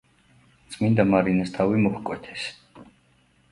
[0.75, 2.49] წმინდა მარინეს თავი მოჰკვეთეს.